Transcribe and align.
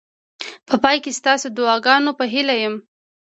په 0.67 0.75
پای 0.83 0.97
کې 1.03 1.11
ستاسو 1.19 1.47
د 1.49 1.53
دعاګانو 1.57 2.11
په 2.19 2.25
هیله 2.33 2.55
یم. 2.63 2.75